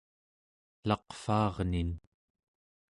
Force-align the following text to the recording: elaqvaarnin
elaqvaarnin 0.83 1.89